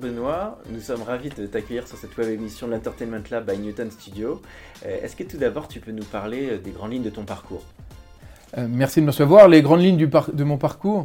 Benoît, 0.00 0.58
nous 0.70 0.80
sommes 0.80 1.02
ravis 1.02 1.28
de 1.28 1.46
t'accueillir 1.46 1.86
sur 1.86 1.98
cette 1.98 2.16
web 2.16 2.30
émission 2.30 2.66
l'Entertainment 2.66 3.22
Lab 3.30 3.50
by 3.50 3.58
Newton 3.58 3.90
Studio. 3.90 4.40
Euh, 4.86 4.98
Est-ce 5.02 5.14
que 5.14 5.24
tout 5.24 5.36
d'abord 5.36 5.68
tu 5.68 5.78
peux 5.78 5.92
nous 5.92 6.04
parler 6.04 6.52
euh, 6.52 6.58
des 6.58 6.70
grandes 6.70 6.92
lignes 6.92 7.02
de 7.02 7.10
ton 7.10 7.24
parcours? 7.24 7.62
Euh, 8.56 8.66
merci 8.68 9.00
de 9.00 9.04
me 9.04 9.10
recevoir. 9.10 9.46
Les 9.46 9.60
grandes 9.60 9.82
lignes 9.82 9.98
de 9.98 10.44
mon 10.44 10.56
parcours 10.56 11.04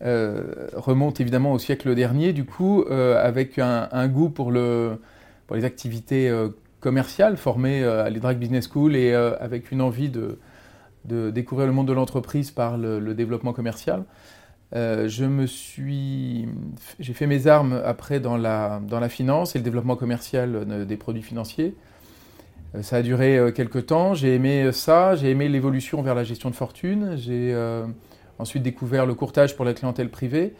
remontent 0.00 1.20
évidemment 1.20 1.54
au 1.54 1.58
siècle 1.58 1.94
dernier, 1.94 2.34
du 2.34 2.44
coup, 2.44 2.84
avec 2.86 3.58
un, 3.58 4.08
goût 4.08 4.28
pour, 4.28 4.50
le, 4.50 5.00
pour 5.46 5.56
les 5.56 5.64
activités 5.64 6.30
commerciales 6.80 7.38
formées 7.38 7.82
à 7.82 8.10
l'Edrag 8.10 8.36
Business 8.36 8.68
School 8.70 8.94
et 8.94 9.14
avec 9.14 9.72
une 9.72 9.80
envie 9.80 10.10
de, 10.10 10.38
découvrir 11.30 11.66
le 11.66 11.72
monde 11.72 11.88
de 11.88 11.94
l'entreprise 11.94 12.50
par 12.50 12.76
le 12.76 13.14
développement 13.14 13.54
commercial. 13.54 14.04
Euh, 14.74 15.08
je 15.08 15.24
me 15.24 15.46
suis, 15.46 16.48
j'ai 16.98 17.12
fait 17.12 17.26
mes 17.26 17.46
armes 17.46 17.80
après 17.84 18.18
dans 18.18 18.36
la, 18.36 18.80
dans 18.86 18.98
la 18.98 19.08
finance 19.08 19.54
et 19.54 19.58
le 19.58 19.64
développement 19.64 19.96
commercial 19.96 20.56
euh, 20.56 20.84
des 20.84 20.96
produits 20.96 21.22
financiers. 21.22 21.74
Euh, 22.74 22.82
Ça 22.82 22.96
a 22.96 23.02
duré 23.02 23.52
quelques 23.54 23.86
temps. 23.86 24.14
J'ai 24.14 24.34
aimé 24.34 24.70
ça. 24.72 25.14
J'ai 25.14 25.30
aimé 25.30 25.48
l'évolution 25.48 26.02
vers 26.02 26.14
la 26.14 26.24
gestion 26.24 26.50
de 26.50 26.56
fortune. 26.56 27.16
J'ai 27.16 27.56
ensuite 28.38 28.62
découvert 28.62 29.06
le 29.06 29.14
courtage 29.14 29.56
pour 29.56 29.64
la 29.64 29.72
clientèle 29.72 30.10
privée. 30.10 30.54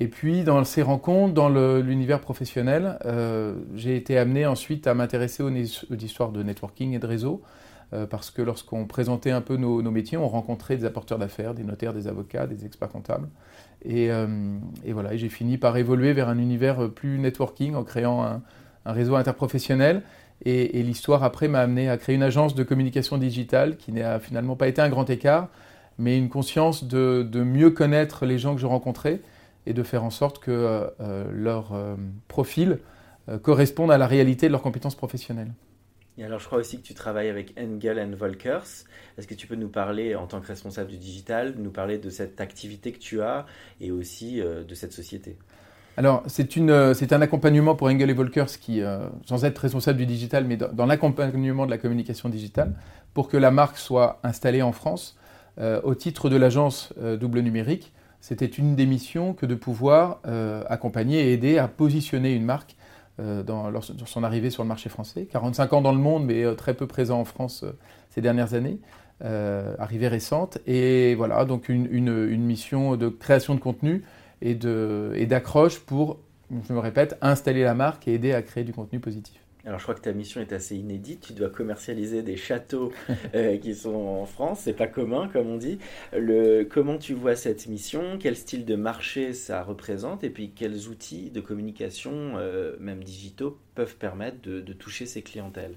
Et 0.00 0.08
puis, 0.08 0.42
dans 0.42 0.64
ces 0.64 0.82
rencontres, 0.82 1.34
dans 1.34 1.48
l'univers 1.48 2.20
professionnel, 2.20 2.98
j'ai 3.76 3.96
été 3.96 4.18
amené 4.18 4.46
ensuite 4.46 4.86
à 4.86 4.94
m'intéresser 4.94 5.42
aux, 5.42 5.50
aux 5.50 5.96
histoires 5.96 6.32
de 6.32 6.42
networking 6.42 6.94
et 6.94 6.98
de 6.98 7.06
réseau. 7.06 7.42
Euh, 7.92 8.06
parce 8.06 8.30
que 8.30 8.42
lorsqu'on 8.42 8.86
présentait 8.86 9.30
un 9.30 9.40
peu 9.40 9.56
nos, 9.56 9.82
métiers, 9.90 10.18
on 10.18 10.28
rencontrait 10.28 10.76
des 10.76 10.84
apporteurs 10.84 11.18
d'affaires, 11.18 11.54
des 11.54 11.64
notaires, 11.64 11.92
des 11.92 12.08
avocats, 12.08 12.46
des 12.46 12.64
experts 12.64 12.88
comptables. 12.88 13.28
Et, 13.84 14.10
euh, 14.10 14.56
et 14.84 14.92
voilà, 14.92 15.16
j'ai 15.16 15.28
fini 15.28 15.58
par 15.58 15.76
évoluer 15.76 16.12
vers 16.12 16.28
un 16.28 16.38
univers 16.38 16.90
plus 16.90 17.18
networking 17.18 17.74
en 17.74 17.84
créant 17.84 18.22
un, 18.22 18.42
réseau 18.84 19.14
interprofessionnel. 19.14 20.02
Et, 20.44 20.82
l'histoire 20.82 21.22
après 21.22 21.48
m'a 21.48 21.60
amené 21.60 21.88
à 21.88 21.96
créer 21.96 22.16
une 22.16 22.22
agence 22.22 22.54
de 22.54 22.64
communication 22.64 23.18
digitale 23.18 23.76
qui 23.76 23.92
n'a 23.92 24.18
finalement 24.18 24.56
pas 24.56 24.68
été 24.68 24.80
un 24.80 24.88
grand 24.88 25.08
écart, 25.08 25.48
mais 25.98 26.18
une 26.18 26.28
conscience 26.28 26.84
de, 26.84 27.28
mieux 27.34 27.70
connaître 27.70 28.26
les 28.26 28.38
gens 28.38 28.54
que 28.54 28.60
je 28.60 28.66
rencontrais 28.66 29.20
et 29.66 29.72
de 29.72 29.82
faire 29.82 30.02
en 30.02 30.10
sorte 30.10 30.40
que 30.40 30.50
euh, 31.00 31.24
leur 31.32 31.72
euh, 31.72 31.94
profil 32.26 32.80
euh, 33.28 33.38
corresponde 33.38 33.92
à 33.92 33.98
la 33.98 34.08
réalité 34.08 34.48
de 34.48 34.52
leurs 34.52 34.62
compétences 34.62 34.96
professionnelles. 34.96 35.52
Alors 36.20 36.38
je 36.38 36.46
crois 36.46 36.58
aussi 36.58 36.78
que 36.78 36.82
tu 36.82 36.94
travailles 36.94 37.28
avec 37.28 37.54
Engel 37.58 37.98
and 37.98 38.14
Volkers. 38.16 38.66
Est-ce 39.16 39.26
que 39.26 39.34
tu 39.34 39.46
peux 39.46 39.54
nous 39.54 39.68
parler 39.68 40.14
en 40.14 40.26
tant 40.26 40.40
que 40.40 40.46
responsable 40.46 40.90
du 40.90 40.98
digital, 40.98 41.54
nous 41.56 41.70
parler 41.70 41.98
de 41.98 42.10
cette 42.10 42.40
activité 42.40 42.92
que 42.92 42.98
tu 42.98 43.22
as 43.22 43.46
et 43.80 43.90
aussi 43.90 44.40
euh, 44.40 44.62
de 44.62 44.74
cette 44.74 44.92
société? 44.92 45.36
Alors, 45.96 46.22
euh, 46.26 46.94
c'est 46.94 47.12
un 47.12 47.22
accompagnement 47.22 47.74
pour 47.74 47.88
Engel 47.88 48.10
et 48.10 48.14
Volkers 48.14 48.58
qui, 48.60 48.82
euh, 48.82 49.08
sans 49.26 49.44
être 49.44 49.58
responsable 49.58 49.98
du 49.98 50.06
digital, 50.06 50.44
mais 50.44 50.56
dans, 50.56 50.86
l'accompagnement 50.86 51.64
de 51.64 51.70
la 51.70 51.78
communication 51.78 52.28
digitale, 52.28 52.74
pour 53.14 53.28
que 53.28 53.38
la 53.38 53.50
marque 53.50 53.78
soit 53.78 54.20
installée 54.22 54.62
en 54.62 54.72
France 54.72 55.16
au 55.84 55.94
titre 55.94 56.30
de 56.30 56.36
l'agence 56.36 56.94
Double 57.20 57.40
Numérique. 57.40 57.92
C'était 58.22 58.46
une 58.46 58.74
des 58.74 58.86
missions 58.86 59.34
que 59.34 59.44
de 59.44 59.54
pouvoir 59.54 60.20
accompagner 60.70 61.28
et 61.28 61.34
aider 61.34 61.58
à 61.58 61.68
positionner 61.68 62.32
une 62.32 62.46
marque 62.46 62.74
dans, 63.44 63.70
lors 63.70 63.84
de 63.92 64.04
son 64.06 64.24
arrivée 64.24 64.50
sur 64.50 64.62
le 64.62 64.68
marché 64.68 64.88
français. 64.88 65.26
45 65.30 65.72
ans 65.72 65.80
dans 65.80 65.92
le 65.92 65.98
monde, 65.98 66.24
mais 66.24 66.44
euh, 66.44 66.54
très 66.54 66.74
peu 66.74 66.86
présent 66.86 67.20
en 67.20 67.24
France 67.24 67.62
euh, 67.64 67.72
ces 68.10 68.20
dernières 68.20 68.54
années. 68.54 68.78
Euh, 69.24 69.74
arrivée 69.78 70.08
récente. 70.08 70.58
Et 70.66 71.14
voilà, 71.14 71.44
donc 71.44 71.68
une, 71.68 72.36
mission 72.38 72.96
de 72.96 73.08
création 73.08 73.54
de 73.54 73.60
contenu 73.60 74.02
et 74.40 74.54
d'accroche 74.54 75.78
pour, 75.78 76.18
je 76.68 76.72
me 76.72 76.80
répète, 76.80 77.16
installer 77.20 77.62
la 77.62 77.74
marque 77.74 78.08
et 78.08 78.14
aider 78.14 78.32
à 78.32 78.42
créer 78.42 78.64
du 78.64 78.72
contenu 78.72 78.98
positif. 78.98 79.41
Alors 79.64 79.78
je 79.78 79.84
crois 79.84 79.94
que 79.94 80.00
ta 80.00 80.12
mission 80.12 80.40
est 80.40 80.52
assez 80.52 80.76
inédite. 80.76 81.20
Tu 81.28 81.32
dois 81.34 81.48
commercialiser 81.48 82.22
des 82.22 82.36
châteaux 82.36 82.92
euh, 83.34 83.56
qui 83.58 83.74
sont 83.74 83.94
en 83.94 84.26
France. 84.26 84.60
C'est 84.64 84.72
pas 84.72 84.88
commun 84.88 85.28
comme 85.32 85.48
on 85.48 85.56
dit. 85.56 85.78
Le, 86.12 86.64
comment 86.64 86.98
tu 86.98 87.14
vois 87.14 87.36
cette 87.36 87.68
mission? 87.68 88.18
Quel 88.18 88.36
style 88.36 88.64
de 88.64 88.74
marché 88.74 89.32
ça 89.34 89.62
représente? 89.62 90.24
Et 90.24 90.30
puis 90.30 90.50
quels 90.50 90.88
outils 90.88 91.30
de 91.30 91.40
communication, 91.40 92.12
euh, 92.36 92.74
même 92.80 93.04
digitaux, 93.04 93.56
peuvent 93.74 93.96
permettre 93.96 94.42
de, 94.42 94.60
de 94.60 94.72
toucher 94.72 95.06
ces 95.06 95.22
clientèles? 95.22 95.74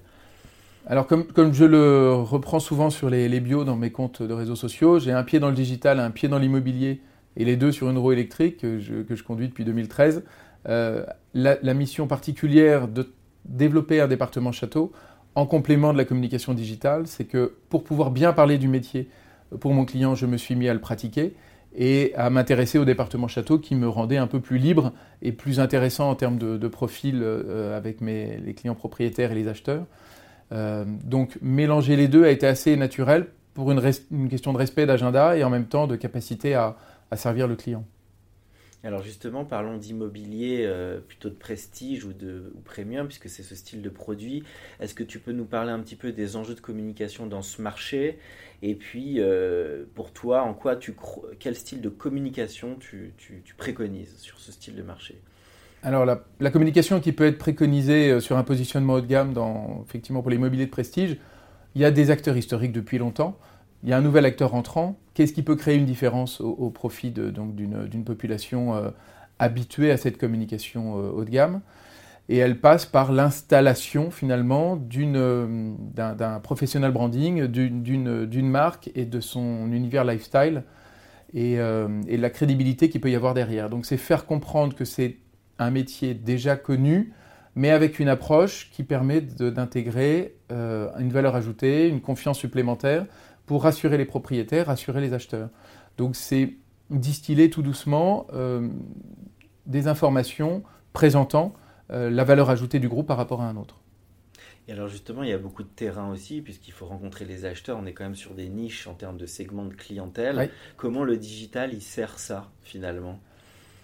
Alors, 0.88 1.08
comme, 1.08 1.26
comme 1.26 1.52
je 1.52 1.64
le 1.64 2.12
reprends 2.12 2.60
souvent 2.60 2.90
sur 2.90 3.10
les, 3.10 3.28
les 3.28 3.40
bios 3.40 3.64
dans 3.64 3.74
mes 3.74 3.90
comptes 3.90 4.22
de 4.22 4.32
réseaux 4.32 4.54
sociaux, 4.54 5.00
j'ai 5.00 5.10
un 5.10 5.24
pied 5.24 5.40
dans 5.40 5.48
le 5.48 5.54
digital, 5.54 5.98
un 5.98 6.12
pied 6.12 6.28
dans 6.28 6.38
l'immobilier, 6.38 7.00
et 7.36 7.44
les 7.44 7.56
deux 7.56 7.72
sur 7.72 7.90
une 7.90 7.98
roue 7.98 8.12
électrique 8.12 8.58
que 8.58 8.78
je, 8.78 9.02
que 9.02 9.16
je 9.16 9.24
conduis 9.24 9.48
depuis 9.48 9.64
2013. 9.64 10.22
Euh, 10.68 11.04
la, 11.34 11.58
la 11.60 11.74
mission 11.74 12.06
particulière 12.06 12.86
de 12.86 13.08
développer 13.48 14.00
un 14.00 14.08
département 14.08 14.52
château, 14.52 14.92
en 15.34 15.46
complément 15.46 15.92
de 15.92 15.98
la 15.98 16.04
communication 16.04 16.54
digitale, 16.54 17.06
c'est 17.06 17.24
que 17.24 17.54
pour 17.68 17.84
pouvoir 17.84 18.10
bien 18.10 18.32
parler 18.32 18.58
du 18.58 18.68
métier 18.68 19.08
pour 19.60 19.74
mon 19.74 19.84
client, 19.84 20.14
je 20.14 20.26
me 20.26 20.36
suis 20.38 20.56
mis 20.56 20.68
à 20.68 20.74
le 20.74 20.80
pratiquer 20.80 21.34
et 21.74 22.14
à 22.16 22.30
m'intéresser 22.30 22.78
au 22.78 22.86
département 22.86 23.28
château 23.28 23.58
qui 23.58 23.74
me 23.74 23.86
rendait 23.86 24.16
un 24.16 24.26
peu 24.26 24.40
plus 24.40 24.56
libre 24.56 24.92
et 25.20 25.32
plus 25.32 25.60
intéressant 25.60 26.08
en 26.08 26.14
termes 26.14 26.38
de, 26.38 26.68
profil 26.68 27.20
euh, 27.22 27.76
avec 27.76 28.00
les 28.00 28.54
clients 28.56 28.74
propriétaires 28.74 29.30
et 29.30 29.34
les 29.34 29.46
acheteurs. 29.46 29.84
Euh, 30.52 30.84
donc 31.04 31.38
mélanger 31.42 31.96
les 31.96 32.08
deux 32.08 32.24
a 32.24 32.30
été 32.30 32.46
assez 32.46 32.76
naturel 32.76 33.26
pour 33.52 33.70
une, 33.70 33.80
question 34.28 34.52
de 34.52 34.58
respect 34.58 34.86
d'agenda 34.86 35.36
et 35.36 35.44
en 35.44 35.50
même 35.50 35.66
temps 35.66 35.86
de 35.86 35.96
capacité 35.96 36.54
à 36.54 36.76
servir 37.14 37.46
le 37.46 37.56
client. 37.56 37.84
Alors 38.84 39.02
justement, 39.02 39.44
parlons 39.44 39.76
d'immobilier 39.78 40.62
euh, 40.64 41.00
plutôt 41.00 41.28
de 41.28 41.34
prestige 41.34 42.04
ou 42.04 42.12
de 42.12 42.52
premium, 42.64 43.06
puisque 43.06 43.28
c'est 43.28 43.42
ce 43.42 43.54
style 43.54 43.82
de 43.82 43.88
produit. 43.88 44.44
Est-ce 44.80 44.94
que 44.94 45.02
tu 45.02 45.18
peux 45.18 45.32
nous 45.32 45.44
parler 45.44 45.72
un 45.72 45.80
petit 45.80 45.96
peu 45.96 46.12
des 46.12 46.36
enjeux 46.36 46.54
de 46.54 46.60
communication 46.60 47.26
dans 47.26 47.42
ce 47.42 47.60
marché? 47.60 48.18
Et 48.62 48.74
puis, 48.74 49.16
euh, 49.18 49.84
pour 49.94 50.12
toi, 50.12 50.42
en 50.42 50.54
quoi 50.54 50.76
tu 50.76 50.94
quel 51.40 51.56
style 51.56 51.80
de 51.80 51.88
communication 51.88 52.76
tu, 52.78 53.12
préconises 53.56 54.16
sur 54.18 54.38
ce 54.38 54.52
style 54.52 54.76
de 54.76 54.82
marché? 54.82 55.16
Alors 55.82 56.04
la, 56.04 56.24
la 56.40 56.50
communication 56.50 57.00
qui 57.00 57.12
peut 57.12 57.26
être 57.26 57.38
préconisée 57.38 58.10
euh, 58.10 58.20
sur 58.20 58.36
un 58.36 58.44
positionnement 58.44 58.94
haut 58.94 59.00
de 59.00 59.06
gamme 59.06 59.32
dans, 59.32 59.84
effectivement 59.86 60.22
pour 60.22 60.30
l'immobilier 60.30 60.66
de 60.66 60.70
prestige, 60.70 61.16
il 61.74 61.82
y 61.82 61.84
a 61.84 61.90
des 61.90 62.10
acteurs 62.10 62.36
historiques 62.36 62.72
depuis 62.72 62.98
longtemps. 62.98 63.38
Il 63.82 63.90
y 63.90 63.92
a 63.92 63.98
un 63.98 64.02
nouvel 64.02 64.24
acteur 64.24 64.54
entrant. 64.54 64.98
Qu'est-ce 65.14 65.32
qui 65.32 65.42
peut 65.42 65.56
créer 65.56 65.76
une 65.76 65.86
différence 65.86 66.40
au, 66.40 66.70
profit 66.70 67.10
d'une 67.10 68.04
population 68.04 68.74
euh, 68.74 68.90
habituée 69.38 69.90
à 69.90 69.96
cette 69.96 70.18
communication 70.18 70.98
euh, 70.98 71.10
haut 71.10 71.24
de 71.24 71.30
gamme? 71.30 71.60
Et 72.28 72.38
elle 72.38 72.60
passe 72.60 72.86
par 72.86 73.12
l'installation 73.12 74.10
finalement 74.10 74.76
d'un 74.76 76.40
professional 76.42 76.90
branding, 76.90 77.46
d'une- 77.46 78.48
marque 78.50 78.90
et 78.96 79.04
de 79.04 79.20
son 79.20 79.70
univers 79.70 80.04
lifestyle 80.04 80.64
et, 81.32 81.60
euh, 81.60 81.88
la 82.08 82.30
crédibilité 82.30 82.88
qu'il 82.88 83.00
peut 83.00 83.10
y 83.10 83.14
avoir 83.14 83.32
derrière. 83.32 83.70
Donc 83.70 83.86
c'est 83.86 83.96
faire 83.96 84.26
comprendre 84.26 84.74
que 84.74 84.84
c'est 84.84 85.18
un 85.60 85.70
métier 85.70 86.14
déjà 86.14 86.56
connu, 86.56 87.12
mais 87.54 87.70
avec 87.70 88.00
une 88.00 88.08
approche 88.08 88.70
qui 88.72 88.82
permet 88.82 89.20
d'intégrer 89.20 90.34
une 90.50 91.10
valeur 91.10 91.36
ajoutée, 91.36 91.88
une 91.88 92.00
confiance 92.00 92.38
supplémentaire 92.38 93.06
pour 93.46 93.62
rassurer 93.62 93.96
les 93.96 94.04
propriétaires, 94.04 94.66
rassurer 94.66 95.00
les 95.00 95.14
acheteurs. 95.14 95.48
Donc 95.96 96.16
c'est 96.16 96.54
distiller 96.90 97.50
tout 97.50 97.62
doucement 97.62 98.26
euh, 98.32 98.68
des 99.66 99.88
informations 99.88 100.62
présentant 100.92 101.54
euh, 101.90 102.10
la 102.10 102.24
valeur 102.24 102.50
ajoutée 102.50 102.78
du 102.78 102.88
groupe 102.88 103.06
par 103.06 103.16
rapport 103.16 103.40
à 103.40 103.48
un 103.48 103.56
autre. 103.56 103.80
Et 104.68 104.72
alors 104.72 104.88
justement, 104.88 105.22
il 105.22 105.28
y 105.28 105.32
a 105.32 105.38
beaucoup 105.38 105.62
de 105.62 105.68
terrain 105.68 106.10
aussi, 106.10 106.40
puisqu'il 106.42 106.72
faut 106.72 106.86
rencontrer 106.86 107.24
les 107.24 107.44
acheteurs. 107.44 107.78
On 107.80 107.86
est 107.86 107.92
quand 107.92 108.02
même 108.02 108.16
sur 108.16 108.34
des 108.34 108.48
niches 108.48 108.88
en 108.88 108.94
termes 108.94 109.16
de 109.16 109.26
segments 109.26 109.64
de 109.64 109.74
clientèle. 109.74 110.36
Oui. 110.38 110.50
Comment 110.76 111.04
le 111.04 111.16
digital, 111.16 111.72
il 111.72 111.82
sert 111.82 112.18
ça 112.18 112.50
finalement? 112.62 113.20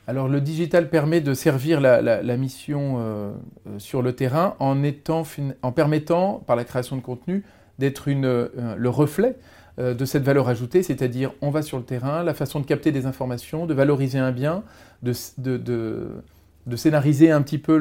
Alors 0.08 0.28
le 0.28 0.40
digital 0.40 0.90
permet 0.90 1.20
de 1.20 1.32
servir 1.32 1.80
la, 1.80 2.36
mission 2.36 2.96
euh, 2.98 3.32
sur 3.78 4.02
le 4.02 4.14
terrain 4.14 4.56
en, 4.58 4.82
étant, 4.82 5.22
en 5.62 5.70
permettant, 5.70 6.42
par 6.44 6.56
la 6.56 6.64
création 6.64 6.96
de 6.96 7.02
contenu, 7.02 7.44
d'être 7.82 8.08
euh, 8.08 8.48
le 8.76 8.88
reflet 8.88 9.36
de 9.78 10.04
cette 10.04 10.22
valeur 10.22 10.48
ajoutée, 10.48 10.82
c'est-à-dire 10.82 11.32
on 11.40 11.48
va 11.48 11.62
sur 11.62 11.78
le 11.78 11.82
terrain, 11.82 12.22
la 12.22 12.34
façon 12.34 12.60
de 12.60 12.66
capter 12.66 12.92
des 12.92 13.06
informations, 13.06 13.64
de 13.64 13.72
valoriser 13.72 14.18
un 14.18 14.30
bien, 14.30 14.64
de, 15.02 15.14
de, 15.38 16.76
scénariser 16.76 17.30
un 17.30 17.40
petit 17.40 17.56
peu 17.56 17.76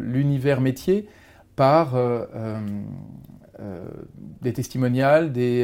l'univers 0.00 0.60
métier 0.60 1.08
par 1.54 1.94
des 4.42 4.52
testimoniales, 4.52 5.30
des, 5.30 5.62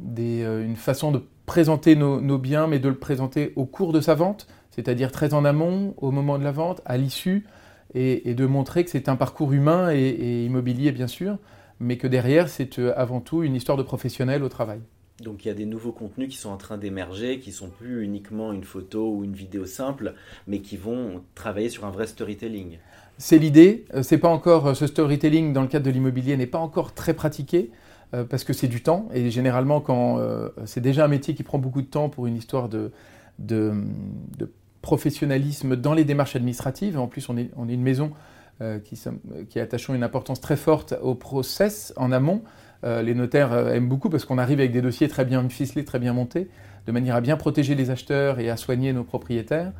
une 0.00 0.76
façon 0.76 1.12
de 1.12 1.20
présenter 1.44 1.94
nos, 1.94 2.38
biens, 2.38 2.68
mais 2.68 2.78
de 2.78 2.88
le 2.88 2.96
présenter 2.96 3.52
au 3.54 3.66
cours 3.66 3.92
de 3.92 4.00
sa 4.00 4.14
vente 4.14 4.46
c'est-à-dire 4.78 5.10
très 5.10 5.34
en 5.34 5.44
amont, 5.44 5.94
au 5.96 6.12
moment 6.12 6.38
de 6.38 6.44
la 6.44 6.52
vente, 6.52 6.82
à 6.84 6.96
l'issue, 6.96 7.44
et, 7.94 8.32
de 8.32 8.46
montrer 8.46 8.84
que 8.84 8.90
c'est 8.90 9.08
un 9.08 9.16
parcours 9.16 9.52
humain 9.52 9.90
et, 9.92 10.44
immobilier 10.44 10.92
bien 10.92 11.08
sûr, 11.08 11.36
mais 11.80 11.96
que 11.96 12.06
derrière 12.06 12.48
c'est 12.48 12.78
euh, 12.78 12.92
avant 12.96 13.20
tout 13.20 13.42
une 13.42 13.54
histoire 13.54 13.78
de 13.78 13.82
professionnel 13.82 14.42
au 14.42 14.48
travail. 14.48 14.80
Donc 15.22 15.44
il 15.44 15.48
y 15.48 15.50
a 15.50 15.54
des 15.54 15.66
nouveaux 15.66 15.92
contenus 15.92 16.28
qui 16.28 16.36
sont 16.36 16.50
en 16.50 16.56
train 16.56 16.78
d'émerger, 16.78 17.40
qui 17.40 17.50
sont 17.50 17.70
plus 17.70 18.04
uniquement 18.04 18.52
une 18.52 18.62
photo 18.62 19.10
ou 19.12 19.24
une 19.24 19.34
vidéo 19.34 19.66
simple, 19.66 20.14
mais 20.46 20.60
qui 20.60 20.76
vont 20.76 21.22
travailler 21.34 21.70
sur 21.70 21.84
un 21.84 21.90
vrai 21.90 22.06
storytelling. 22.06 22.78
C'est 23.18 23.38
l'idée. 23.38 23.84
Euh, 23.94 24.02
c'est 24.02 24.18
pas 24.18 24.28
encore 24.28 24.68
euh, 24.68 24.74
ce 24.74 24.86
storytelling 24.86 25.52
dans 25.52 25.62
le 25.62 25.68
cadre 25.68 25.86
de 25.86 25.90
l'immobilier 25.90 26.36
n'est 26.36 26.46
pas 26.46 26.58
encore 26.58 26.94
très 26.94 27.14
pratiqué 27.14 27.70
parce 28.30 28.42
que 28.42 28.54
c'est 28.54 28.68
du 28.68 28.82
temps 28.82 29.06
et 29.12 29.30
généralement 29.30 29.82
quand 29.82 30.18
c'est 30.64 30.80
déjà 30.80 31.04
un 31.04 31.08
métier 31.08 31.34
qui 31.34 31.42
prend 31.42 31.58
beaucoup 31.58 31.82
de 31.82 31.86
temps 31.86 32.08
pour 32.08 32.26
une 32.26 32.36
histoire 32.36 32.70
de, 32.70 32.90
de, 33.38 33.74
de 34.38 34.50
professionnalisme 34.80 35.76
dans 35.76 35.92
les 35.92 36.04
démarches 36.04 36.34
administratives. 36.34 36.98
En 36.98 37.06
plus, 37.06 37.28
on 37.28 37.36
est, 37.36 37.50
on 37.56 37.68
est 37.68 37.74
une 37.74 37.82
maison 37.82 38.12
euh, 38.60 38.80
qui, 38.80 39.60
attachant 39.60 39.94
une 39.94 40.02
importance 40.02 40.40
très 40.40 40.56
forte 40.56 40.92
au 41.00 41.14
process 41.14 41.92
en 41.96 42.10
amont. 42.10 42.42
Euh, 42.82 43.02
les 43.02 43.14
notaires 43.14 43.52
euh, 43.52 43.72
aiment 43.72 43.88
beaucoup 43.88 44.10
parce 44.10 44.24
qu'on 44.24 44.36
arrive 44.36 44.58
avec 44.58 44.72
des 44.72 44.82
dossiers 44.82 45.06
très 45.06 45.24
bien 45.24 45.48
ficelés, 45.48 45.84
très 45.84 46.00
bien 46.00 46.12
montés, 46.12 46.48
de 46.88 46.90
manière 46.90 47.14
à 47.14 47.20
bien 47.20 47.36
protéger 47.36 47.76
les 47.76 47.90
acheteurs 47.90 48.40
et 48.40 48.50
à 48.50 48.56
soigner 48.56 48.92
nos 48.92 49.04
propriétaires. 49.04 49.70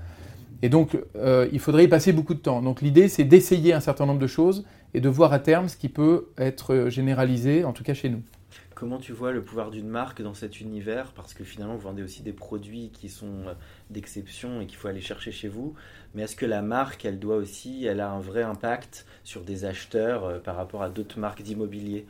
Et 0.63 0.69
donc, 0.69 0.97
il 1.53 1.59
faudrait 1.61 1.85
y 1.85 1.89
passer 1.89 2.13
beaucoup 2.13 2.35
de 2.35 2.41
temps. 2.41 2.63
Donc, 2.63 2.81
l'idée, 2.81 3.09
c'est 3.09 3.25
d'essayer 3.25 3.73
un 3.73 3.81
certain 3.81 4.07
nombre 4.07 4.19
de 4.21 4.27
choses 4.27 4.65
et 4.95 5.01
de 5.01 5.09
voir 5.09 5.33
à 5.33 5.39
terme 5.39 5.69
ce 5.69 5.77
qui 5.77 5.89
peut 5.89 6.27
être 6.37 6.87
généralisé, 6.89 7.65
en 7.65 7.73
tout 7.73 7.85
cas 7.85 7.95
chez 7.95 8.09
nous. 8.09 8.23
Comment 8.79 8.99
tu 8.99 9.13
vois 9.13 9.33
le 9.33 9.43
pouvoir 9.43 9.73
d'une 9.73 9.89
marque 9.89 10.23
dans 10.23 10.35
cet 10.35 10.61
univers? 10.61 11.11
Parce 11.17 11.35
que 11.35 11.43
finalement, 11.43 11.75
vous 11.75 11.81
vendez 11.81 12.05
aussi 12.05 12.23
des 12.23 12.33
produits 12.33 12.93
qui 12.93 13.09
sont 13.09 13.49
euh, 13.49 13.55
d'exception 13.91 14.61
et 14.61 14.67
qu'il 14.67 14.77
faut 14.77 14.87
aller 14.87 15.01
chercher 15.01 15.33
chez 15.33 15.49
vous. 15.49 15.75
Mais 16.15 16.23
est-ce 16.23 16.37
que 16.37 16.47
la 16.47 16.63
marque, 16.63 17.05
elle 17.05 17.19
doit 17.19 17.35
aussi, 17.35 17.87
elle 17.87 17.99
a 17.99 18.09
un 18.09 18.21
vrai 18.21 18.45
impact 18.45 19.05
sur 19.25 19.43
des 19.43 19.65
acheteurs 19.65 20.27
euh, 20.27 20.39
par 20.39 20.55
rapport 20.55 20.85
à 20.85 20.91
d'autres 20.91 21.19
marques 21.19 21.43
d'immobilier? 21.43 22.07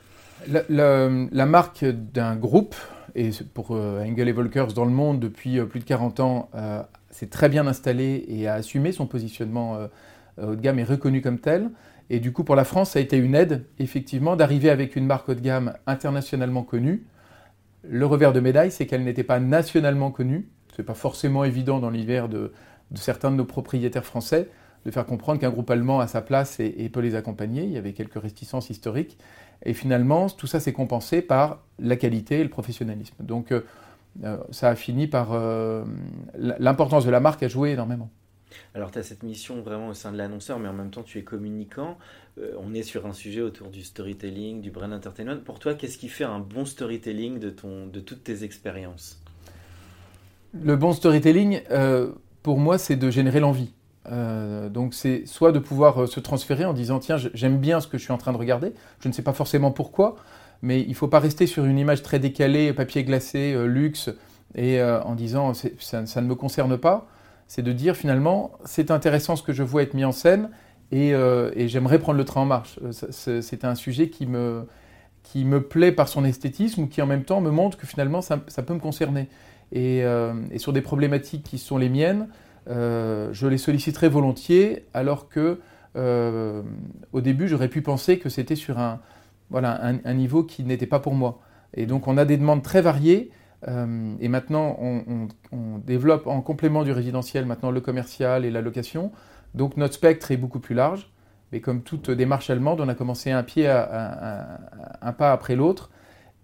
La, 0.69 1.47
marque 1.47 1.87
d'un 1.87 2.37
groupe, 2.37 2.75
et 3.14 3.31
pour 3.55 3.71
euh, 3.71 4.05
Engel 4.05 4.29
et 4.29 4.32
Volkers 4.32 4.75
dans 4.75 4.85
le 4.85 4.91
monde 4.91 5.21
depuis 5.21 5.64
plus 5.64 5.81
de 5.81 5.87
40 5.87 6.21
ans, 6.21 6.50
s'est 7.09 7.29
très 7.29 7.49
bien 7.49 7.67
installé 7.67 8.26
et 8.29 8.47
a 8.47 8.53
assumé 8.53 8.93
son 8.93 9.06
positionnement 9.06 9.88
haut 10.37 10.55
de 10.55 10.61
gamme 10.61 10.79
et 10.79 10.85
reconnu 10.85 11.23
comme 11.23 11.38
tel. 11.38 11.71
Et 12.10 12.20
du 12.20 12.32
coup, 12.32 12.44
pour 12.44 12.56
la 12.56 12.64
France, 12.64 12.90
ça 12.90 12.99
a 12.99 13.02
été 13.02 13.16
une 13.16 13.34
aide, 13.34 13.66
effectivement, 13.78 14.37
d'arriver 14.37 14.70
avec 14.70 14.96
une 14.96 15.06
marque 15.06 15.28
haut 15.28 15.34
de 15.34 15.40
gamme 15.40 15.75
internationalement 15.87 16.62
connue. 16.62 17.06
Le 17.87 18.06
revers 18.06 18.32
de 18.32 18.40
médaille, 18.40 18.70
c'est 18.70 18.87
qu'elle 18.87 19.05
n'était 19.05 19.25
pas 19.25 19.40
nationalement 19.40 20.10
connue. 20.10 20.49
Ce 20.75 20.81
n'est 20.81 20.87
pas 20.87 20.94
forcément 20.94 21.44
évident 21.44 21.81
dans 21.81 21.90
l'hiver 21.90 22.28
de, 22.28 22.52
certains 22.94 23.31
de 23.31 23.37
nos 23.37 23.44
propriétaires 23.44 24.05
français 24.05 24.49
de 24.87 24.90
faire 24.90 25.05
comprendre 25.05 25.40
qu'un 25.40 25.50
groupe 25.50 25.70
allemand 25.70 26.00
a 26.00 26.06
sa 26.06 26.22
place 26.22 26.60
et, 26.60 26.88
peut 26.88 27.00
les 27.00 27.14
accompagner. 27.14 27.64
Il 27.64 27.72
y 27.72 27.76
avait 27.76 27.93
quelques 27.93 28.20
réticences 28.20 28.70
historiques. 28.70 29.19
Et 29.64 29.75
finalement, 29.75 30.31
tout 30.31 30.46
ça 30.46 30.61
s'est 30.61 30.72
compensé 30.72 31.20
par 31.20 31.64
la 31.78 31.96
qualité 31.96 32.40
et 32.40 32.43
le 32.43 32.49
professionnalisme. 32.49 33.16
Donc, 33.20 33.50
euh, 33.50 33.62
euh, 34.25 34.38
ça 34.50 34.69
a 34.69 34.75
fini 34.76 35.06
par... 35.06 35.32
Euh, 35.32 35.84
l'importance 36.37 37.04
de 37.04 37.11
la 37.11 37.20
marque 37.20 37.43
a 37.43 37.49
joué 37.49 37.72
énormément. 37.72 38.08
Alors, 38.75 38.91
tu 38.91 38.99
as 38.99 39.03
cette 39.03 39.23
mission 39.23 39.61
vraiment 39.62 39.89
au 39.89 39.95
sein 39.95 40.12
de 40.12 40.19
l'annonceur, 40.19 40.59
mais 40.59 40.69
en 40.69 40.73
même 40.73 40.91
temps, 40.91 41.03
tu 41.03 41.19
es 41.19 41.23
communicant. 41.23 41.99
Euh, 42.39 42.53
on 42.59 42.75
est 42.75 42.83
sur 42.83 43.06
un 43.06 43.12
sujet 43.12 43.41
autour 43.41 43.69
du 43.69 43.83
storytelling, 43.83 44.61
du 44.61 44.71
brand 44.71 44.93
entertainment. 44.93 45.39
Pour 45.45 45.59
toi, 45.59 45.75
qu'est-ce 45.75 45.99
qui 45.99 46.09
fait 46.09 46.25
un 46.25 46.39
bon 46.39 46.65
storytelling 46.65 47.39
de, 47.39 47.50
ton, 47.50 47.87
de 47.87 48.00
toutes 48.00 48.25
tes 48.25 48.45
expériences? 48.45 49.21
Le 50.55 50.77
bon 50.77 50.93
storytelling, 50.93 51.62
euh, 51.71 52.12
pour 52.43 52.59
moi, 52.59 52.79
c'est 52.79 52.97
de 52.97 53.11
générer 53.11 53.41
l'envie. 53.41 53.73
Euh, 54.11 54.69
donc, 54.69 54.95
c'est 54.95 55.27
soit 55.27 55.53
de 55.53 55.59
pouvoir 55.59 56.09
se 56.09 56.21
transférer 56.21 56.65
en 56.65 56.73
disant 56.73 56.99
Tiens, 56.99 57.17
j'aime 57.35 57.59
bien 57.59 57.81
ce 57.81 57.89
que 57.89 57.99
je 57.99 58.05
suis 58.05 58.12
en 58.12 58.19
train 58.19 58.33
de 58.33 58.39
regarder. 58.39 58.73
Je 59.00 59.09
ne 59.09 59.12
sais 59.12 59.23
pas 59.23 59.35
forcément 59.35 59.71
pourquoi, 59.71 60.17
mais 60.62 60.81
il 60.81 60.91
ne 60.91 60.95
faut 60.95 61.09
pas 61.09 61.21
rester 61.21 61.47
sur 61.47 61.65
une 61.67 61.79
image 61.79 62.03
très 62.03 62.19
décalée, 62.19 62.73
papier 62.73 63.05
glacé, 63.05 63.55
luxe, 63.67 64.11
et 64.55 64.83
en 64.83 65.15
disant 65.15 65.53
ça, 65.53 66.06
ça 66.06 66.21
ne 66.23 66.27
me 66.27 66.35
concerne 66.35 66.79
pas 66.79 67.06
c'est 67.49 67.62
de 67.62 67.73
dire 67.73 67.97
finalement, 67.97 68.53
c'est 68.65 68.91
intéressant 68.91 69.35
ce 69.35 69.43
que 69.43 69.55
je 69.55 69.62
vois 69.62 69.83
être 69.83 69.95
mis 69.95 70.05
en 70.05 70.12
scène 70.12 70.50
et, 70.93 71.15
euh, 71.15 71.50
j'aimerais 71.67 71.99
prendre 71.99 72.19
le 72.19 72.25
train 72.25 72.43
en 72.43 72.47
marche. 72.47 72.79
Euh, 72.85 73.41
c'est 73.43 73.65
un 73.65 73.75
sujet 73.75 74.11
qui 74.11 74.27
me, 74.27 74.67
qui 75.23 75.45
me 75.45 75.62
plaît 75.62 75.93
par 75.93 76.09
son 76.09 76.25
esthétisme 76.25 76.83
ou 76.83 76.87
qui 76.87 77.03
en 77.03 77.06
même 77.06 77.25
temps 77.25 77.41
me 77.41 77.50
montre 77.50 77.79
que 77.79 77.87
finalement 77.87 78.21
ça, 78.21 78.37
peut 78.39 78.75
me 78.75 78.79
concerner. 78.79 79.29
Euh, 79.75 80.35
et, 80.50 80.59
sur 80.59 80.73
des 80.73 80.83
problématiques 80.83 81.43
qui 81.43 81.59
sont 81.59 81.79
les 81.79 81.89
miennes, 81.89 82.29
je 82.69 83.47
les 83.47 83.59
solliciterai 83.59 84.11
volontiers 84.11 84.85
alors 84.93 85.31
que 85.31 85.59
au 85.95 87.21
début 87.21 87.49
j'aurais 87.49 87.69
pu 87.69 87.81
penser 87.81 88.19
que 88.19 88.29
c'était 88.29 88.56
sur 88.56 88.79
un, 88.79 89.00
voilà, 89.49 89.81
un 90.05 90.15
niveau 90.15 90.45
qui 90.45 90.65
n'était 90.65 90.87
pas 90.87 91.00
pour 91.00 91.15
moi. 91.15 91.41
Et 91.75 91.87
donc 91.87 92.09
on 92.09 92.19
a 92.19 92.27
des 92.27 92.37
demandes 92.37 92.62
très 92.62 92.83
variées 92.83 93.31
euh, 93.66 94.14
et 94.20 94.28
maintenant, 94.28 94.76
on, 94.81 95.78
développe 95.78 96.26
en 96.26 96.40
complément 96.43 96.84
du 96.84 96.93
résidentiel 96.93 97.46
maintenant 97.46 97.70
le 97.70 97.81
commercial 97.81 98.44
et 98.44 98.50
la 98.50 98.60
location. 98.60 99.10
Donc 99.55 99.76
notre 99.76 99.94
spectre 99.94 100.31
est 100.31 100.37
beaucoup 100.37 100.60
plus 100.60 100.75
large. 100.75 101.10
Mais 101.50 101.60
comme 101.60 101.82
toute 101.82 102.10
démarche 102.10 102.50
allemande, 102.50 102.81
on 102.81 102.88
a 102.88 102.94
commencé 102.94 103.31
un 103.31 103.43
pied, 103.43 103.66
à, 103.66 104.60
un 105.00 105.12
pas 105.12 105.32
après 105.32 105.56
l'autre. 105.56 105.90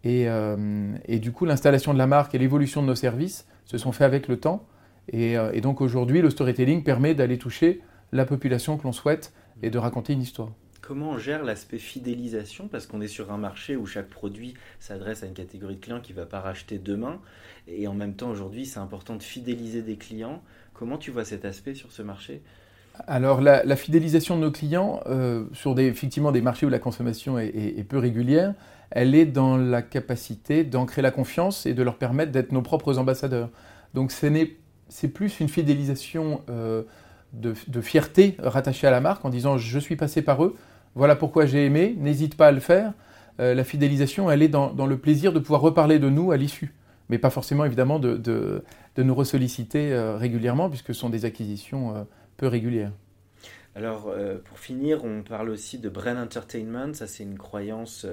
Et, 0.02 0.28
euh, 0.28 0.94
et, 1.06 1.18
du 1.18 1.32
coup, 1.32 1.44
l'installation 1.44 1.92
de 1.92 1.98
la 1.98 2.06
marque 2.06 2.34
et 2.34 2.38
l'évolution 2.38 2.82
de 2.82 2.86
nos 2.86 2.94
services 2.94 3.46
se 3.64 3.78
sont 3.78 3.92
faits 3.92 4.06
avec 4.06 4.28
le 4.28 4.38
temps. 4.38 4.66
Et, 5.08 5.36
euh, 5.36 5.50
et 5.52 5.60
donc 5.60 5.80
aujourd'hui, 5.80 6.22
le 6.22 6.30
storytelling 6.30 6.82
permet 6.82 7.14
d'aller 7.14 7.38
toucher 7.38 7.82
la 8.12 8.24
population 8.24 8.76
que 8.78 8.84
l'on 8.84 8.92
souhaite 8.92 9.32
et 9.62 9.70
de 9.70 9.78
raconter 9.78 10.14
une 10.14 10.22
histoire. 10.22 10.50
Comment 10.86 11.12
on 11.12 11.18
gère 11.18 11.44
l'aspect 11.44 11.78
fidélisation 11.78 12.68
Parce 12.68 12.86
qu'on 12.86 13.00
est 13.00 13.08
sur 13.08 13.32
un 13.32 13.38
marché 13.38 13.74
où 13.74 13.86
chaque 13.86 14.10
produit 14.10 14.52
s'adresse 14.80 15.22
à 15.22 15.26
une 15.26 15.32
catégorie 15.32 15.76
de 15.76 15.80
clients 15.80 16.00
qui 16.00 16.12
ne 16.12 16.18
va 16.18 16.26
pas 16.26 16.40
racheter 16.40 16.78
demain. 16.78 17.20
Et 17.66 17.88
en 17.88 17.94
même 17.94 18.12
temps, 18.12 18.28
aujourd'hui, 18.28 18.66
c'est 18.66 18.80
important 18.80 19.16
de 19.16 19.22
fidéliser 19.22 19.80
des 19.80 19.96
clients. 19.96 20.42
Comment 20.74 20.98
tu 20.98 21.10
vois 21.10 21.24
cet 21.24 21.46
aspect 21.46 21.74
sur 21.74 21.90
ce 21.90 22.02
marché? 22.02 22.42
Alors 23.06 23.40
la, 23.40 23.76
fidélisation 23.76 24.36
de 24.36 24.42
nos 24.42 24.50
clients 24.50 25.00
euh, 25.06 25.46
sur 25.54 25.74
des, 25.74 25.86
effectivement 25.86 26.32
des 26.32 26.42
marchés 26.42 26.66
où 26.66 26.68
la 26.68 26.78
consommation 26.78 27.38
est, 27.38 27.88
peu 27.88 27.96
régulière, 27.96 28.52
elle 28.90 29.14
est 29.14 29.24
dans 29.24 29.56
la 29.56 29.80
capacité 29.80 30.64
d'ancrer 30.64 31.00
la 31.00 31.10
confiance 31.10 31.64
et 31.64 31.72
de 31.72 31.82
leur 31.82 31.96
permettre 31.96 32.30
d'être 32.30 32.52
nos 32.52 32.62
propres 32.62 32.98
ambassadeurs. 32.98 33.48
Donc 33.94 34.12
c'est 34.12 35.08
plus 35.08 35.40
une 35.40 35.48
fidélisation 35.48 36.42
euh, 36.50 36.82
de, 37.32 37.54
de, 37.68 37.80
fierté 37.80 38.36
rattachée 38.38 38.86
à 38.86 38.90
la 38.90 39.00
marque 39.00 39.24
en 39.24 39.30
disant 39.30 39.56
je 39.56 39.78
suis 39.78 39.96
passé 39.96 40.22
par 40.22 40.44
eux, 40.44 40.54
voilà 40.94 41.16
pourquoi 41.16 41.46
j'ai 41.46 41.64
aimé, 41.66 41.94
n'hésite 41.98 42.36
pas 42.36 42.48
à 42.48 42.52
le 42.52 42.60
faire. 42.60 42.92
Euh, 43.40 43.54
la 43.54 43.64
fidélisation, 43.64 44.30
elle 44.30 44.42
est 44.42 44.48
dans, 44.48 44.86
le 44.86 44.96
plaisir 44.96 45.32
de 45.32 45.38
pouvoir 45.40 45.60
reparler 45.60 45.98
de 45.98 46.08
nous 46.08 46.30
à 46.30 46.36
l'issue, 46.36 46.74
mais 47.08 47.18
pas 47.18 47.30
forcément 47.30 47.64
évidemment 47.64 47.98
de, 47.98 48.62
nous 48.96 49.14
ressolliciter 49.14 49.92
euh, 49.92 50.16
régulièrement, 50.16 50.68
puisque 50.68 50.88
ce 50.88 51.00
sont 51.00 51.10
des 51.10 51.24
acquisitions 51.24 51.96
euh, 51.96 52.04
peu 52.36 52.46
régulières. 52.46 52.92
Alors, 53.76 54.14
pour 54.44 54.58
finir, 54.60 55.04
on 55.04 55.24
parle 55.24 55.50
aussi 55.50 55.78
de 55.78 55.88
brand 55.88 56.16
entertainment. 56.16 56.94
Ça, 56.94 57.08
c'est 57.08 57.24
une 57.24 57.36
croyance 57.36 58.06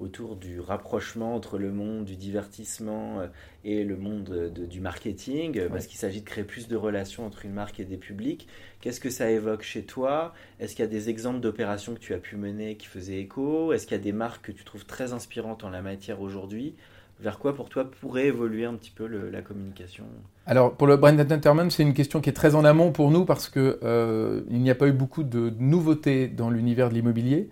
autour 0.00 0.34
du 0.34 0.58
rapprochement 0.58 1.36
entre 1.36 1.56
le 1.56 1.70
monde 1.70 2.04
du 2.04 2.16
divertissement 2.16 3.22
et 3.62 3.84
le 3.84 3.96
monde 3.96 4.52
du 4.52 4.80
marketing, 4.80 5.68
parce 5.68 5.86
qu'il 5.86 5.98
s'agit 5.98 6.20
de 6.20 6.26
créer 6.26 6.42
plus 6.42 6.66
de 6.66 6.74
relations 6.74 7.24
entre 7.24 7.44
une 7.44 7.52
marque 7.52 7.78
et 7.78 7.84
des 7.84 7.96
publics. 7.96 8.48
Qu'est-ce 8.80 8.98
que 8.98 9.10
ça 9.10 9.30
évoque 9.30 9.62
chez 9.62 9.84
toi? 9.84 10.34
Est-ce 10.58 10.74
qu'il 10.74 10.84
y 10.84 10.88
a 10.88 10.90
des 10.90 11.08
exemples 11.10 11.38
d'opérations 11.38 11.94
que 11.94 12.00
tu 12.00 12.12
as 12.12 12.18
pu 12.18 12.36
mener 12.36 12.76
qui 12.76 12.88
faisaient 12.88 13.20
écho? 13.20 13.72
Est-ce 13.72 13.86
qu'il 13.86 13.96
y 13.96 14.00
a 14.00 14.02
des 14.02 14.12
marques 14.12 14.46
que 14.46 14.52
tu 14.52 14.64
trouves 14.64 14.84
très 14.84 15.12
inspirantes 15.12 15.62
en 15.62 15.70
la 15.70 15.80
matière 15.80 16.20
aujourd'hui? 16.20 16.74
Vers 17.20 17.38
quoi 17.38 17.54
pour 17.54 17.68
toi 17.68 17.90
pourrait 18.00 18.26
évoluer 18.26 18.64
un 18.64 18.74
petit 18.74 18.90
peu 18.90 19.06
la 19.06 19.40
communication? 19.42 20.04
Alors 20.46 20.74
pour 20.74 20.86
le 20.86 20.96
brand 20.96 21.18
entertainment, 21.18 21.70
c'est 21.70 21.82
une 21.82 21.94
question 21.94 22.20
qui 22.20 22.30
est 22.30 22.34
très 22.34 22.54
en 22.54 22.64
amont 22.64 22.92
pour 22.92 23.10
nous 23.10 23.24
parce 23.24 23.48
que 23.48 23.78
euh, 23.82 24.42
n'y 24.50 24.70
a 24.70 24.74
pas 24.74 24.88
eu 24.88 24.92
beaucoup 24.92 25.22
de 25.22 25.52
nouveautés 25.58 26.28
dans 26.28 26.50
l'univers 26.50 26.88
de 26.88 26.94
l'immobilier. 26.94 27.48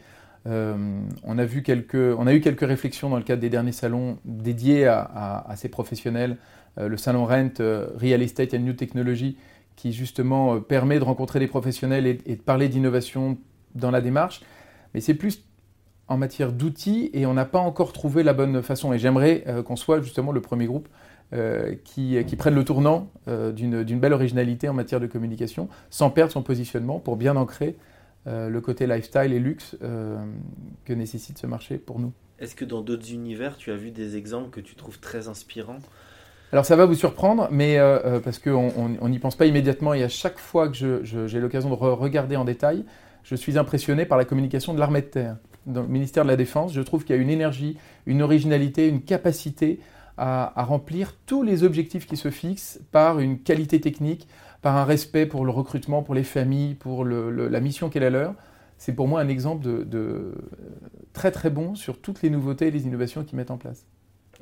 Euh, 0.47 1.01
on, 1.23 1.39
a 1.39 1.45
vu 1.45 1.63
quelques, 1.63 1.95
on 1.95 2.27
a 2.27 2.35
eu 2.35 2.41
quelques 2.41 2.67
réflexions 2.67 3.09
dans 3.09 3.17
le 3.17 3.23
cadre 3.23 3.41
des 3.41 3.51
derniers 3.51 3.73
salons 3.73 4.19
dédiés 4.25 4.87
à, 4.87 5.55
ces 5.57 5.69
professionnels. 5.69 6.37
Euh, 6.79 6.89
le 6.89 6.97
salon 6.97 7.27
Rent, 7.27 7.59
Real 7.61 8.23
Estate 8.23 8.55
and 8.55 8.61
New 8.61 8.73
Technology, 8.73 9.37
qui 9.77 9.93
justement 9.93 10.61
permet 10.61 10.99
de 10.99 11.05
rencontrer 11.05 11.39
des 11.39 11.47
professionnels 11.47 12.07
et, 12.07 12.37
de 12.37 12.43
parler 12.43 12.69
d'innovation 12.69 13.39
dans 13.75 13.91
la 13.91 14.01
démarche. 14.01 14.43
Mais 14.93 15.01
c'est 15.01 15.15
plus 15.15 15.45
en 16.09 16.17
matière 16.17 16.53
d'outils 16.53 17.11
et 17.13 17.27
on 17.27 17.35
n'a 17.35 17.45
pas 17.45 17.59
encore 17.59 17.93
trouvé 17.93 18.23
la 18.23 18.33
bonne 18.33 18.63
façon. 18.63 18.93
Et 18.93 18.99
j'aimerais 18.99 19.45
qu'on 19.65 19.77
soit 19.77 20.01
justement 20.03 20.33
le 20.33 20.41
premier 20.41 20.67
groupe 20.67 20.89
qui, 21.85 22.23
qui, 22.27 22.37
prenne 22.37 22.55
le 22.55 22.65
tournant 22.65 23.09
d'une 23.27 24.01
belle 24.01 24.13
originalité 24.13 24.69
en 24.69 24.75
matière 24.75 25.01
de 25.01 25.07
communication 25.07 25.69
sans 25.89 26.11
perdre 26.11 26.33
son 26.33 26.43
positionnement 26.43 26.99
pour 26.99 27.17
bien 27.17 27.37
ancrer 27.37 27.77
le 28.27 28.59
côté 28.61 28.87
lifestyle 28.87 29.33
et 29.33 29.39
luxe 29.39 29.77
que 29.81 30.93
nécessite 30.93 31.39
ce 31.39 31.47
marché 31.47 31.79
pour 31.79 31.99
nous. 31.99 32.13
Est-ce 32.43 32.57
que 32.57 32.65
dans 32.65 32.81
d'autres 32.81 33.13
univers, 33.13 33.57
tu 33.57 33.71
as 33.71 33.77
vu 33.77 33.93
des 33.93 34.17
exemples 34.17 34.51
que 34.51 34.61
tu 34.61 34.75
trouves 34.75 34.99
très 34.99 35.29
inspirants? 35.29 35.79
Alors 36.53 36.67
ça 36.67 36.75
va 36.75 36.85
vous 36.85 36.97
surprendre, 36.97 37.49
mais 37.53 37.79
euh, 37.79 37.99
euh, 38.05 38.21
parce 38.21 38.41
qu'on 38.41 39.09
n'y 39.09 39.19
pense 39.21 39.37
pas 39.37 39.47
immédiatement 39.47 39.95
et 39.95 40.03
à 40.03 40.09
chaque 40.09 40.39
fois 40.39 40.69
que 40.69 41.03
j'ai 41.05 41.41
l'occasion 41.41 41.71
de 41.71 41.75
regarder 41.75 42.35
en 42.35 42.45
détail, 42.45 42.85
je 43.23 43.37
suis 43.37 43.57
impressionné 43.59 44.05
par 44.07 44.19
la 44.19 44.25
communication 44.25 44.75
de 44.75 44.81
l'armée 44.81 45.03
de 45.03 45.07
terre. 45.07 45.37
Dans 45.67 45.83
le 45.83 45.89
ministère 45.89 46.25
de 46.25 46.29
la 46.29 46.37
Défense, 46.37 46.73
je 46.73 46.81
trouve 46.81 47.05
qu'il 47.05 47.15
y 47.15 47.19
a 47.19 47.23
une 47.23 47.31
énergie, 47.31 47.77
une 48.07 48.23
originalité, 48.23 48.89
une 48.89 49.03
capacité 49.03 49.81
à, 50.17 50.53
remplir 50.65 51.15
tous 51.27 51.43
les 51.43 51.65
objectifs 51.65 52.07
qui 52.07 52.17
se 52.17 52.31
fixent 52.31 52.81
par 52.91 53.19
une 53.19 53.39
qualité 53.39 53.81
technique, 53.81 54.29
par 54.61 54.77
un 54.77 54.85
respect 54.85 55.27
pour 55.27 55.45
le 55.45 55.51
recrutement, 55.51 56.03
pour 56.03 56.15
les 56.15 56.25
familles, 56.25 56.75
pour 56.75 57.05
la 57.05 57.61
mission 57.61 57.89
qu'elle 57.89 58.05
a 58.05 58.11
leur 58.11 58.35
c'est 58.83 58.95
pour 58.97 59.07
moi 59.07 59.21
un 59.21 59.29
exemple 59.29 59.65
de, 59.65 60.35
très 61.13 61.31
très 61.31 61.51
bon 61.51 61.77
sur 61.77 62.01
toutes 62.01 62.21
les 62.23 62.31
nouveautés 62.31 62.67
et 62.67 62.71
les 62.73 62.85
innovations 62.85 63.23
qu'ils 63.23 63.37
mettent 63.37 63.53
en 63.53 63.57
place. 63.57 63.87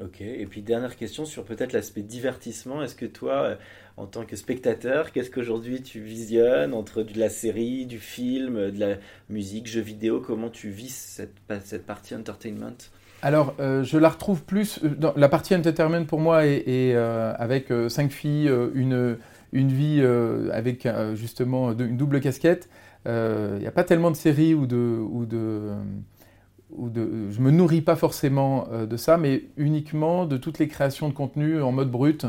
Ok, 0.02 0.22
et 0.22 0.46
puis 0.46 0.62
dernière 0.62 0.96
question 0.96 1.24
sur 1.24 1.44
peut-être 1.44 1.72
l'aspect 1.72 2.02
divertissement. 2.02 2.82
Est-ce 2.82 2.94
que 2.94 3.06
toi, 3.06 3.32
euh, 3.42 3.56
en 3.96 4.06
tant 4.06 4.24
que 4.24 4.34
spectateur, 4.36 5.12
qu'est-ce 5.12 5.30
qu'aujourd'hui 5.30 5.82
tu 5.82 6.00
visionnes 6.00 6.72
entre 6.72 7.02
de 7.02 7.18
la 7.18 7.28
série, 7.28 7.86
du 7.86 7.98
film, 7.98 8.70
de 8.70 8.80
la 8.80 8.96
musique, 9.28 9.66
jeux 9.66 9.82
vidéo? 9.82 10.20
Comment 10.20 10.48
tu 10.48 10.70
vis 10.70 10.94
cette, 10.94 11.34
cette 11.64 11.84
partie 11.84 12.14
entertainment? 12.14 12.76
Alors, 13.22 13.54
euh, 13.60 13.84
je 13.84 13.98
la 13.98 14.08
retrouve 14.08 14.42
plus. 14.42 14.80
Euh, 14.82 15.12
la 15.16 15.28
partie 15.28 15.54
entertainment 15.54 16.06
pour 16.06 16.20
moi 16.20 16.46
est, 16.46 16.94
avec 16.94 17.70
cinq 17.88 18.10
filles, 18.10 18.50
une, 18.74 19.18
une 19.52 19.68
vie 19.68 20.02
avec 20.52 20.88
justement 21.14 21.72
une 21.72 21.96
double 21.98 22.20
casquette. 22.20 22.70
Il 23.06 23.12
euh, 23.12 23.58
n'y 23.58 23.66
a 23.66 23.70
pas 23.70 23.84
tellement 23.84 24.10
de 24.10 24.16
séries 24.16 24.52
ou 24.54 24.66
de, 24.66 24.76
ou 24.76 25.24
de, 25.24 25.70
ou 26.76 26.88
de, 26.88 27.30
je 27.30 27.40
me 27.40 27.50
nourris 27.50 27.80
pas 27.80 27.96
forcément 27.96 28.68
euh, 28.72 28.86
de 28.86 28.96
ça, 28.96 29.16
mais 29.16 29.44
uniquement 29.56 30.26
de 30.26 30.36
toutes 30.36 30.58
les 30.58 30.68
créations 30.68 31.08
de 31.08 31.14
contenu 31.14 31.60
en 31.62 31.72
mode 31.72 31.90
brut, 31.90 32.26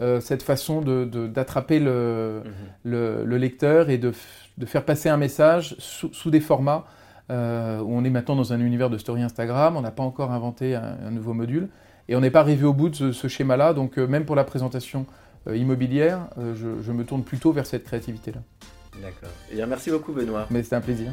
euh, 0.00 0.20
cette 0.20 0.42
façon 0.42 0.80
d'attraper 0.80 1.78
de, 1.78 1.84
le, 1.84 2.42
mhm. 2.44 2.52
le, 2.84 3.24
le, 3.24 3.36
lecteur 3.38 3.90
et 3.90 3.98
de, 3.98 4.12
de, 4.58 4.66
faire 4.66 4.84
passer 4.84 5.08
un 5.08 5.16
message 5.16 5.76
sous, 5.78 6.12
sous 6.12 6.30
des 6.30 6.40
formats 6.40 6.84
où 7.30 7.32
on 7.32 8.04
est 8.04 8.10
maintenant 8.10 8.36
dans 8.36 8.52
un 8.52 8.60
univers 8.60 8.90
de 8.90 8.98
story 8.98 9.22
Instagram, 9.22 9.76
on 9.76 9.80
n'a 9.80 9.90
pas 9.90 10.02
encore 10.02 10.30
inventé 10.30 10.74
un, 10.74 11.10
nouveau 11.10 11.32
module 11.32 11.68
et 12.06 12.16
on 12.16 12.20
n'est 12.20 12.30
pas 12.30 12.40
arrivé 12.40 12.66
au 12.66 12.74
bout 12.74 12.90
de 12.90 13.12
ce, 13.12 13.28
schéma-là, 13.28 13.72
donc 13.72 13.96
même 13.96 14.26
pour 14.26 14.36
la 14.36 14.44
présentation 14.44 15.06
immobilière, 15.50 16.28
je, 16.36 16.82
je 16.82 16.92
me 16.92 17.04
tourne 17.04 17.22
plutôt 17.22 17.50
vers 17.50 17.64
cette 17.64 17.84
créativité-là. 17.84 18.40
D'accord. 19.00 19.30
Eh 19.50 19.56
bien, 19.56 19.66
merci 19.66 19.90
beaucoup, 19.90 20.12
Benoît. 20.12 20.46
Mais 20.50 20.62
c'était 20.62 20.76
un 20.76 20.80
plaisir. 20.80 21.12